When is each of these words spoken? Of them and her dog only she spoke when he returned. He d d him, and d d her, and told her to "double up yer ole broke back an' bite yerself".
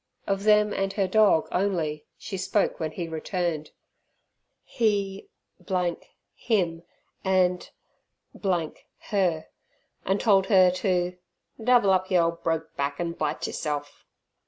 Of 0.25 0.45
them 0.45 0.73
and 0.73 0.91
her 0.93 1.07
dog 1.07 1.47
only 1.51 2.07
she 2.17 2.35
spoke 2.35 2.79
when 2.79 2.93
he 2.93 3.07
returned. 3.07 3.69
He 4.63 5.29
d 5.63 5.63
d 5.63 5.97
him, 6.33 6.81
and 7.23 7.69
d 8.35 8.39
d 8.65 8.73
her, 9.11 9.45
and 10.03 10.19
told 10.19 10.47
her 10.47 10.71
to 10.71 11.17
"double 11.63 11.91
up 11.91 12.09
yer 12.09 12.23
ole 12.23 12.31
broke 12.31 12.75
back 12.75 12.99
an' 12.99 13.11
bite 13.11 13.45
yerself". 13.45 14.03